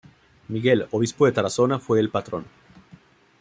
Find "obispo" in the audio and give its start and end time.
0.89-1.27